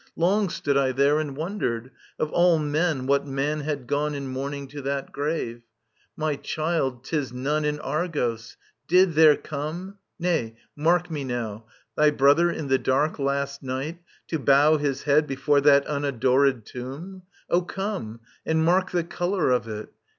[0.15, 4.67] Long stood I there And wondered, of all men what man had gone In mourning
[4.69, 5.61] to that grave.—
[6.25, 8.57] My child, 'tis none In Argos.
[8.87, 11.47] Did there come..• Nay, mark me now
[11.95, 17.21] •••Thy brother in the dark, last night, to bow His head before that unadorid tomb?
[17.51, 19.93] O come, and mark the colour of it.